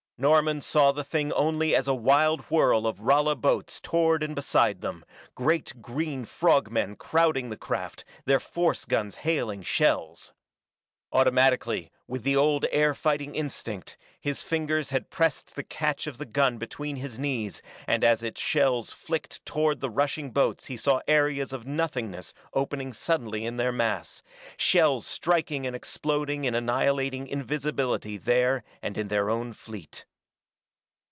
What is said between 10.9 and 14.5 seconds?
Automatically, with the old air fighting instinct, his